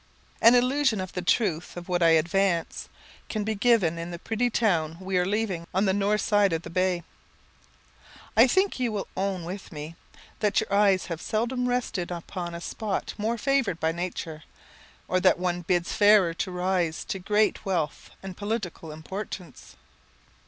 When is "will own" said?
8.91-9.45